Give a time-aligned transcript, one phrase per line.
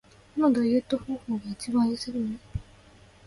[0.35, 2.35] どのダイエット方法が一番痩せるの？